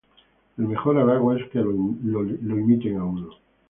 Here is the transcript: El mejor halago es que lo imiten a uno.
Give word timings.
El 0.57 0.65
mejor 0.65 0.97
halago 0.97 1.31
es 1.35 1.47
que 1.51 1.59
lo 1.59 1.75
imiten 2.57 2.97
a 2.97 3.03
uno. 3.05 3.29